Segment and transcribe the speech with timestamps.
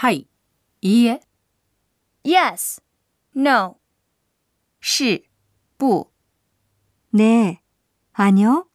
[0.00, 0.26] はい、
[0.80, 1.20] いいえ。
[2.24, 2.80] Yes,
[3.34, 3.76] no,
[4.80, 5.24] 是、
[5.76, 6.08] 不。
[7.12, 7.64] ねえ、
[8.14, 8.69] あにょ